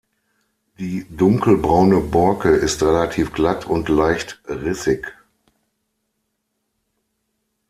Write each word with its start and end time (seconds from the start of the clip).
Die 0.79 1.05
dunkelbraune 1.15 1.99
Borke 1.99 2.49
ist 2.49 2.81
relativ 2.81 3.31
glatt 3.33 3.65
und 3.67 3.87
leicht 3.87 4.41
rissig. 4.49 5.05